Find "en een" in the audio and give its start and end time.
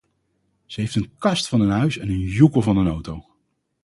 1.97-2.19